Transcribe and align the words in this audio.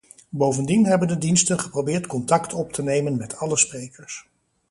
Bovendien 0.31 0.85
hebben 0.85 1.07
de 1.07 1.17
diensten 1.17 1.59
geprobeerd 1.59 2.07
contact 2.07 2.53
op 2.53 2.71
te 2.73 2.83
nemen 2.83 3.17
met 3.17 3.35
alle 3.37 3.57
sprekers. 3.57 4.27